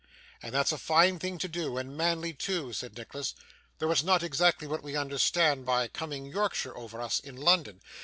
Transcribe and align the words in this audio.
'And 0.41 0.51
that's 0.51 0.71
a 0.71 0.79
fine 0.79 1.19
thing 1.19 1.37
to 1.37 1.47
do, 1.47 1.77
and 1.77 1.95
manly 1.95 2.33
too,' 2.33 2.73
said 2.73 2.97
Nicholas, 2.97 3.35
'though 3.77 3.91
it's 3.91 4.01
not 4.01 4.23
exactly 4.23 4.67
what 4.67 4.81
we 4.81 4.95
understand 4.95 5.63
by 5.63 5.87
"coming 5.89 6.25
Yorkshire 6.25 6.75
over 6.75 6.99
us" 6.99 7.19
in 7.19 7.35
London. 7.35 7.81